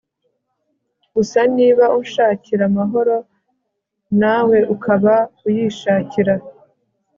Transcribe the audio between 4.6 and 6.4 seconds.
ukaba uyishakira